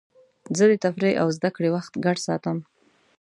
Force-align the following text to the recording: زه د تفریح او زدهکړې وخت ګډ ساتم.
زه 0.57 0.63
د 0.71 0.73
تفریح 0.85 1.13
او 1.21 1.27
زدهکړې 1.37 1.69
وخت 1.75 1.93
ګډ 2.05 2.17
ساتم. 2.27 2.57